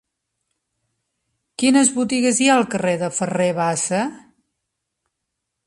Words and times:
Quines 1.63 1.91
botigues 1.99 2.41
hi 2.45 2.49
ha 2.53 2.57
al 2.61 2.67
carrer 2.73 2.95
de 3.03 3.11
Ferrer 3.21 3.51
Bassa? 3.61 4.03